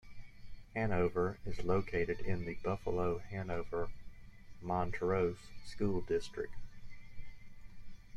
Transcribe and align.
Hanover 0.73 1.37
is 1.45 1.63
located 1.63 2.21
in 2.21 2.43
the 2.47 2.55
Buffalo-Hanover-Montrose 2.63 5.37
school 5.63 6.01
district. 6.01 6.55